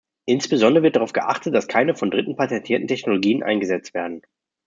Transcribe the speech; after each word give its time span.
Insbesondere 0.25 0.81
wird 0.83 0.95
darauf 0.95 1.13
geachtet, 1.13 1.53
dass 1.53 1.67
keine 1.67 1.93
von 1.93 2.09
Dritten 2.09 2.35
patentierten 2.35 2.87
Technologien 2.87 3.43
eingesetzt 3.43 3.93
werden. 3.93 4.23